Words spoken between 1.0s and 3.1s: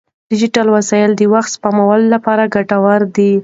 د وخت سپمولو لپاره ګټور